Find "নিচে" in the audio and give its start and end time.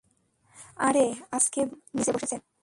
1.95-2.11